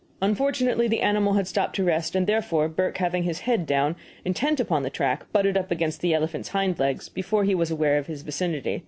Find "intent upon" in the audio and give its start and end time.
4.25-4.81